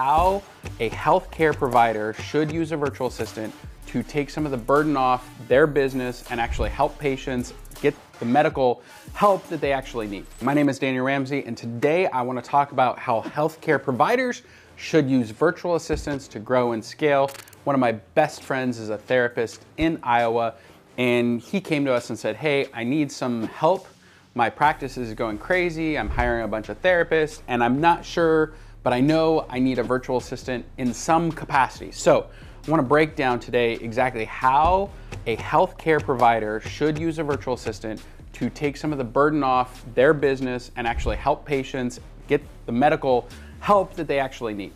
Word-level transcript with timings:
How 0.00 0.44
a 0.78 0.90
healthcare 0.90 1.52
provider 1.52 2.12
should 2.12 2.52
use 2.52 2.70
a 2.70 2.76
virtual 2.76 3.08
assistant 3.08 3.52
to 3.88 4.04
take 4.04 4.30
some 4.30 4.44
of 4.44 4.52
the 4.52 4.56
burden 4.56 4.96
off 4.96 5.28
their 5.48 5.66
business 5.66 6.22
and 6.30 6.40
actually 6.40 6.70
help 6.70 6.96
patients 7.00 7.52
get 7.82 7.96
the 8.20 8.24
medical 8.24 8.80
help 9.14 9.44
that 9.48 9.60
they 9.60 9.72
actually 9.72 10.06
need. 10.06 10.24
My 10.40 10.54
name 10.54 10.68
is 10.68 10.78
Daniel 10.78 11.04
Ramsey, 11.04 11.42
and 11.44 11.58
today 11.58 12.06
I 12.06 12.22
want 12.22 12.38
to 12.38 12.48
talk 12.48 12.70
about 12.70 12.96
how 12.96 13.22
healthcare 13.22 13.82
providers 13.82 14.42
should 14.76 15.10
use 15.10 15.30
virtual 15.30 15.74
assistants 15.74 16.28
to 16.28 16.38
grow 16.38 16.70
and 16.70 16.84
scale. 16.84 17.28
One 17.64 17.74
of 17.74 17.80
my 17.80 17.90
best 17.90 18.44
friends 18.44 18.78
is 18.78 18.90
a 18.90 18.98
therapist 18.98 19.64
in 19.78 19.98
Iowa, 20.04 20.54
and 20.96 21.40
he 21.40 21.60
came 21.60 21.84
to 21.86 21.92
us 21.92 22.08
and 22.08 22.16
said, 22.16 22.36
Hey, 22.36 22.68
I 22.72 22.84
need 22.84 23.10
some 23.10 23.48
help. 23.48 23.88
My 24.36 24.48
practice 24.48 24.96
is 24.96 25.12
going 25.14 25.38
crazy. 25.38 25.98
I'm 25.98 26.08
hiring 26.08 26.44
a 26.44 26.48
bunch 26.48 26.68
of 26.68 26.80
therapists, 26.82 27.42
and 27.48 27.64
I'm 27.64 27.80
not 27.80 28.04
sure, 28.04 28.52
but 28.88 28.94
I 28.94 29.00
know 29.00 29.44
I 29.50 29.58
need 29.58 29.78
a 29.78 29.82
virtual 29.82 30.16
assistant 30.16 30.64
in 30.78 30.94
some 30.94 31.30
capacity. 31.30 31.92
So, 31.92 32.26
I 32.66 32.70
want 32.70 32.82
to 32.82 32.88
break 32.88 33.16
down 33.16 33.38
today 33.38 33.74
exactly 33.74 34.24
how 34.24 34.88
a 35.26 35.36
healthcare 35.36 36.02
provider 36.02 36.60
should 36.60 36.98
use 36.98 37.18
a 37.18 37.22
virtual 37.22 37.52
assistant 37.52 38.00
to 38.32 38.48
take 38.48 38.78
some 38.78 38.90
of 38.90 38.96
the 38.96 39.04
burden 39.04 39.44
off 39.44 39.84
their 39.94 40.14
business 40.14 40.70
and 40.76 40.86
actually 40.86 41.16
help 41.16 41.44
patients 41.44 42.00
get 42.28 42.40
the 42.64 42.72
medical 42.72 43.28
help 43.60 43.92
that 43.92 44.08
they 44.08 44.18
actually 44.18 44.54
need. 44.54 44.72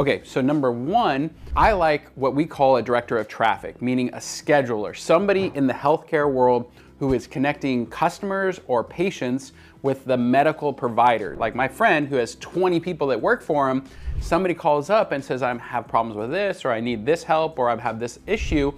Okay, 0.00 0.22
so 0.24 0.40
number 0.40 0.72
one, 0.72 1.28
I 1.54 1.72
like 1.72 2.10
what 2.14 2.34
we 2.34 2.46
call 2.46 2.78
a 2.78 2.82
director 2.82 3.18
of 3.18 3.28
traffic, 3.28 3.82
meaning 3.82 4.08
a 4.14 4.16
scheduler, 4.16 4.96
somebody 4.96 5.52
in 5.54 5.66
the 5.66 5.74
healthcare 5.74 6.32
world 6.32 6.72
who 6.98 7.12
is 7.12 7.26
connecting 7.26 7.84
customers 7.84 8.62
or 8.66 8.82
patients 8.82 9.52
with 9.82 10.06
the 10.06 10.16
medical 10.16 10.72
provider. 10.72 11.36
Like 11.36 11.54
my 11.54 11.68
friend 11.68 12.08
who 12.08 12.16
has 12.16 12.36
20 12.36 12.80
people 12.80 13.08
that 13.08 13.20
work 13.20 13.42
for 13.42 13.68
him, 13.68 13.84
somebody 14.22 14.54
calls 14.54 14.88
up 14.88 15.12
and 15.12 15.22
says, 15.22 15.42
I 15.42 15.54
have 15.58 15.86
problems 15.86 16.16
with 16.16 16.30
this, 16.30 16.64
or 16.64 16.70
I 16.70 16.80
need 16.80 17.04
this 17.04 17.22
help, 17.22 17.58
or 17.58 17.68
I 17.68 17.76
have 17.76 18.00
this 18.00 18.20
issue 18.26 18.72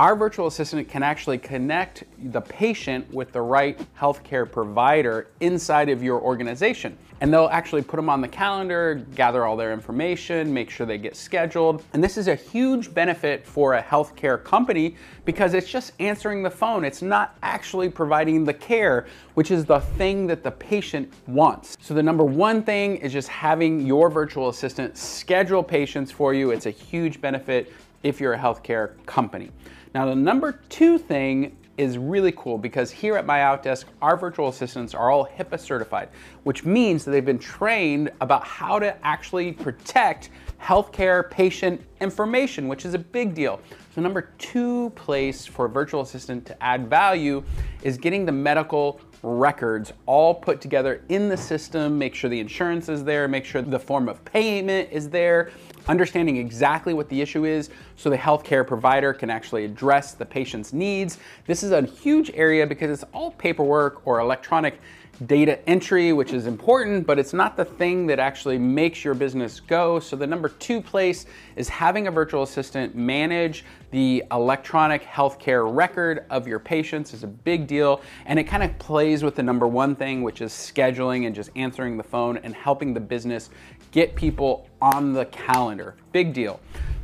our 0.00 0.16
virtual 0.16 0.46
assistant 0.46 0.88
can 0.88 1.02
actually 1.02 1.36
connect 1.36 2.04
the 2.32 2.40
patient 2.40 3.12
with 3.12 3.32
the 3.32 3.40
right 3.42 3.78
healthcare 3.98 4.50
provider 4.50 5.28
inside 5.40 5.90
of 5.90 6.02
your 6.02 6.18
organization. 6.22 6.96
And 7.20 7.32
they'll 7.32 7.48
actually 7.52 7.82
put 7.82 7.96
them 7.96 8.08
on 8.08 8.20
the 8.20 8.28
calendar, 8.28 9.06
gather 9.14 9.44
all 9.44 9.56
their 9.56 9.72
information, 9.72 10.52
make 10.52 10.70
sure 10.70 10.86
they 10.86 10.96
get 10.96 11.14
scheduled. 11.14 11.84
And 11.92 12.02
this 12.02 12.16
is 12.16 12.28
a 12.28 12.34
huge 12.34 12.94
benefit 12.94 13.46
for 13.46 13.74
a 13.74 13.82
healthcare 13.82 14.42
company 14.42 14.96
because 15.26 15.52
it's 15.52 15.68
just 15.68 15.92
answering 16.00 16.42
the 16.42 16.50
phone. 16.50 16.84
It's 16.84 17.02
not 17.02 17.36
actually 17.42 17.90
providing 17.90 18.44
the 18.44 18.54
care, 18.54 19.06
which 19.34 19.50
is 19.50 19.66
the 19.66 19.80
thing 19.80 20.26
that 20.28 20.42
the 20.42 20.50
patient 20.50 21.12
wants. 21.26 21.76
So, 21.80 21.92
the 21.92 22.02
number 22.02 22.24
one 22.24 22.62
thing 22.62 22.96
is 22.96 23.12
just 23.12 23.28
having 23.28 23.86
your 23.86 24.08
virtual 24.08 24.48
assistant 24.48 24.96
schedule 24.96 25.62
patients 25.62 26.10
for 26.10 26.32
you. 26.32 26.52
It's 26.52 26.66
a 26.66 26.70
huge 26.70 27.20
benefit 27.20 27.72
if 28.02 28.20
you're 28.20 28.32
a 28.32 28.38
healthcare 28.38 28.92
company. 29.04 29.50
Now, 29.94 30.06
the 30.06 30.14
number 30.14 30.60
two 30.68 30.98
thing 30.98 31.56
is 31.80 31.96
really 31.96 32.32
cool 32.32 32.58
because 32.58 32.90
here 32.90 33.16
at 33.16 33.26
MyOutDesk, 33.26 33.86
our 34.02 34.14
virtual 34.14 34.48
assistants 34.48 34.94
are 34.94 35.10
all 35.10 35.26
HIPAA 35.26 35.58
certified, 35.58 36.10
which 36.42 36.62
means 36.62 37.06
that 37.06 37.10
they've 37.10 37.24
been 37.24 37.38
trained 37.38 38.10
about 38.20 38.44
how 38.44 38.78
to 38.78 38.94
actually 39.02 39.52
protect 39.52 40.28
healthcare 40.60 41.30
patient 41.30 41.80
information, 42.02 42.68
which 42.68 42.84
is 42.84 42.92
a 42.92 42.98
big 42.98 43.34
deal. 43.34 43.60
So, 43.94 44.02
number 44.02 44.28
two 44.36 44.90
place 44.90 45.46
for 45.46 45.64
a 45.64 45.68
virtual 45.70 46.02
assistant 46.02 46.44
to 46.46 46.62
add 46.62 46.90
value 46.90 47.42
is 47.82 47.96
getting 47.96 48.26
the 48.26 48.32
medical 48.32 49.00
records 49.22 49.92
all 50.06 50.34
put 50.34 50.60
together 50.60 51.02
in 51.08 51.28
the 51.28 51.36
system, 51.36 51.98
make 51.98 52.14
sure 52.14 52.30
the 52.30 52.40
insurance 52.40 52.88
is 52.88 53.04
there, 53.04 53.28
make 53.28 53.44
sure 53.44 53.62
the 53.62 53.78
form 53.78 54.08
of 54.08 54.24
payment 54.24 54.88
is 54.90 55.08
there, 55.10 55.50
understanding 55.88 56.36
exactly 56.36 56.94
what 56.94 57.08
the 57.08 57.20
issue 57.20 57.44
is 57.44 57.70
so 57.96 58.08
the 58.08 58.16
healthcare 58.16 58.66
provider 58.66 59.12
can 59.12 59.30
actually 59.30 59.64
address 59.64 60.12
the 60.12 60.24
patient's 60.24 60.72
needs. 60.72 61.18
This 61.46 61.62
is 61.62 61.72
a 61.72 61.82
huge 61.82 62.30
area 62.34 62.66
because 62.66 62.90
it's 62.90 63.10
all 63.12 63.32
paperwork 63.32 64.06
or 64.06 64.20
electronic 64.20 64.80
data 65.26 65.68
entry, 65.68 66.12
which 66.12 66.32
is 66.32 66.46
important, 66.46 67.06
but 67.06 67.18
it's 67.18 67.32
not 67.32 67.56
the 67.56 67.64
thing 67.64 68.06
that 68.06 68.18
actually 68.18 68.58
makes 68.58 69.04
your 69.04 69.14
business 69.14 69.60
go. 69.60 70.00
So, 70.00 70.16
the 70.16 70.26
number 70.26 70.48
two 70.48 70.80
place 70.80 71.26
is 71.56 71.68
having 71.68 72.06
a 72.06 72.10
virtual 72.10 72.42
assistant 72.42 72.94
manage 72.94 73.64
the 73.90 74.22
electronic 74.30 75.02
healthcare 75.02 75.72
record 75.74 76.24
of 76.30 76.46
your 76.46 76.58
patients 76.58 77.12
is 77.12 77.24
a 77.24 77.26
big 77.26 77.66
deal. 77.66 78.00
And 78.26 78.38
it 78.38 78.44
kind 78.44 78.62
of 78.62 78.78
plays 78.78 79.22
with 79.22 79.34
the 79.34 79.42
number 79.42 79.66
one 79.66 79.96
thing, 79.96 80.22
which 80.22 80.40
is 80.40 80.52
scheduling 80.52 81.26
and 81.26 81.34
just 81.34 81.50
answering 81.56 81.96
the 81.96 82.04
phone 82.04 82.36
and 82.38 82.54
helping 82.54 82.94
the 82.94 83.00
business 83.00 83.50
get 83.90 84.14
people 84.14 84.68
on 84.80 85.12
the 85.12 85.26
calendar. 85.26 85.96
Big 86.12 86.32
deal. 86.32 86.60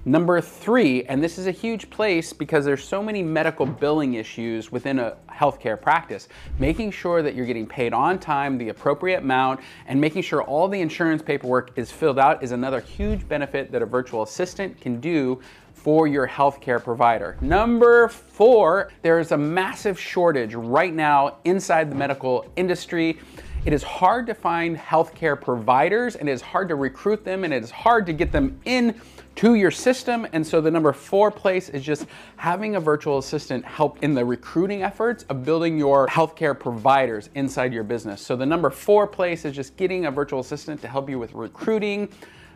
Number 0.09 0.41
three, 0.41 1.03
and 1.07 1.21
this 1.21 1.37
is 1.37 1.49
a 1.49 1.51
huge 1.51 1.91
place 1.91 2.33
because 2.33 2.65
there's 2.65 2.85
so 2.85 3.03
many 3.03 3.25
medical 3.25 3.67
billing 3.67 4.15
issues 4.15 4.71
within 4.71 5.01
a 5.01 5.17
healthcare 5.29 5.83
practice, 5.83 6.29
making 6.61 6.93
sure 6.93 7.23
that 7.23 7.35
you're 7.35 7.45
getting 7.45 7.67
paid 7.67 7.93
on 7.93 8.21
time, 8.21 8.57
the 8.57 8.69
appropriate 8.69 9.25
amount, 9.25 9.59
and 9.89 10.01
making 10.01 10.23
sure 10.23 10.45
all 10.45 10.69
the 10.69 10.81
insurance 10.81 11.23
paperwork 11.23 11.77
is 11.77 11.91
filled 11.91 12.21
out 12.21 12.41
is 12.41 12.53
another 12.53 12.81
huge 12.81 13.27
benefit 13.27 13.73
that 13.73 13.83
a 13.83 13.87
virtual 13.87 14.23
assistant 14.23 14.81
can 14.81 15.01
do 15.01 15.41
for 15.73 16.07
your 16.07 16.29
healthcare 16.29 16.81
provider. 16.81 17.37
Number 17.41 18.07
four, 18.07 18.93
there's 19.03 19.33
a 19.33 19.37
massive 19.37 19.99
shortage 19.99 20.55
right 20.55 20.95
now 20.95 21.39
inside 21.43 21.91
the 21.91 21.97
medical 21.97 22.49
industry. 22.55 23.19
It 23.67 23.73
is 23.73 23.83
hard 23.83 24.29
to 24.29 24.35
find 24.35 24.77
healthcare 24.77 25.39
providers 25.39 26.15
and 26.15 26.29
it 26.29 26.33
is 26.33 26.41
hard 26.41 26.69
to 26.69 26.77
recruit 26.77 27.25
them 27.25 27.43
and 27.43 27.53
it 27.53 27.65
is 27.65 27.73
hard 27.73 28.07
to 28.07 28.13
get 28.13 28.31
them 28.31 28.61
in 28.65 28.95
to 29.35 29.57
your 29.57 29.73
system. 29.73 30.25
And 30.33 30.47
so 30.47 30.61
the 30.61 30.71
number 30.71 30.93
four 30.93 31.33
place 31.33 31.69
is 31.71 31.83
just 31.83 32.07
having 32.37 32.77
a 32.77 32.81
virtual 32.81 33.19
assistant 33.19 33.65
help 33.65 34.01
in 34.05 34.15
the 34.15 34.25
recruiting 34.25 34.85
efforts 34.85 35.25
of 35.25 35.45
building 35.45 35.77
your 35.77 36.07
healthcare 36.07 36.57
providers 36.57 37.29
inside 37.35 37.73
your 37.73 37.83
business. 37.83 38.23
So 38.23 38.37
the 38.37 38.47
number 38.47 38.71
four 38.71 39.05
place 39.05 39.45
is 39.45 39.57
just 39.57 39.77
getting 39.77 40.07
a 40.07 40.13
virtual 40.13 40.39
assistant 40.39 40.81
to 40.83 40.87
help 40.87 41.11
you 41.11 41.19
with 41.19 41.33
recruiting 41.33 42.09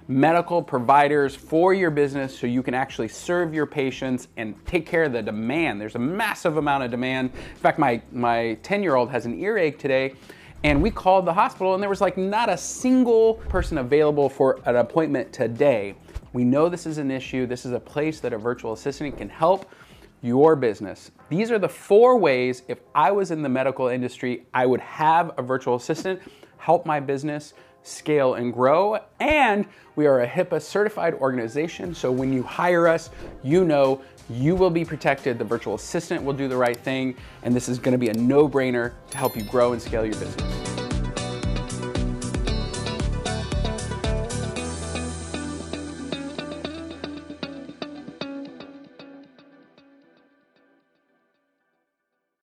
medical 0.06 0.62
providers 0.62 1.34
for 1.34 1.74
your 1.74 1.90
business 1.90 2.38
so 2.38 2.46
you 2.46 2.62
can 2.62 2.74
actually 2.74 3.08
serve 3.08 3.52
your 3.52 3.66
patients 3.66 4.28
and 4.36 4.54
take 4.64 4.86
care 4.86 5.02
of 5.02 5.12
the 5.12 5.22
demand. 5.22 5.80
There's 5.80 5.96
a 5.96 6.00
massive 6.00 6.56
amount 6.56 6.84
of 6.84 6.92
demand. 6.92 7.32
In 7.34 7.56
fact, 7.56 7.80
my, 7.80 8.00
my 8.12 8.56
10 8.62 8.84
year 8.84 8.94
old 8.94 9.10
has 9.10 9.26
an 9.26 9.36
earache 9.40 9.76
today 9.76 10.14
and 10.62 10.82
we 10.82 10.90
called 10.90 11.24
the 11.24 11.32
hospital, 11.32 11.74
and 11.74 11.82
there 11.82 11.90
was 11.90 12.00
like 12.00 12.18
not 12.18 12.48
a 12.48 12.56
single 12.56 13.34
person 13.48 13.78
available 13.78 14.28
for 14.28 14.60
an 14.66 14.76
appointment 14.76 15.32
today. 15.32 15.94
We 16.32 16.44
know 16.44 16.68
this 16.68 16.86
is 16.86 16.98
an 16.98 17.10
issue. 17.10 17.46
This 17.46 17.64
is 17.64 17.72
a 17.72 17.80
place 17.80 18.20
that 18.20 18.32
a 18.32 18.38
virtual 18.38 18.72
assistant 18.72 19.16
can 19.16 19.28
help 19.28 19.70
your 20.22 20.54
business. 20.54 21.10
These 21.30 21.50
are 21.50 21.58
the 21.58 21.68
four 21.68 22.18
ways, 22.18 22.62
if 22.68 22.80
I 22.94 23.10
was 23.10 23.30
in 23.30 23.42
the 23.42 23.48
medical 23.48 23.88
industry, 23.88 24.46
I 24.52 24.66
would 24.66 24.80
have 24.80 25.32
a 25.38 25.42
virtual 25.42 25.76
assistant 25.76 26.20
help 26.58 26.84
my 26.84 27.00
business 27.00 27.54
scale 27.82 28.34
and 28.34 28.52
grow. 28.52 28.98
And 29.20 29.66
we 29.96 30.06
are 30.06 30.22
a 30.22 30.28
HIPAA 30.28 30.62
certified 30.62 31.14
organization. 31.14 31.94
So 31.94 32.10
when 32.12 32.32
you 32.32 32.42
hire 32.42 32.88
us, 32.88 33.10
you 33.42 33.64
know 33.64 34.02
you 34.28 34.54
will 34.54 34.70
be 34.70 34.84
protected. 34.84 35.38
The 35.38 35.44
virtual 35.44 35.74
assistant 35.74 36.22
will 36.22 36.34
do 36.34 36.48
the 36.48 36.56
right 36.56 36.76
thing. 36.76 37.16
And 37.42 37.54
this 37.54 37.68
is 37.68 37.78
going 37.78 37.92
to 37.92 37.98
be 37.98 38.08
a 38.08 38.14
no 38.14 38.48
brainer 38.48 38.92
to 39.10 39.16
help 39.16 39.36
you 39.36 39.42
grow 39.42 39.72
and 39.72 39.82
scale 39.82 40.04
your 40.04 40.14
business. 40.14 40.59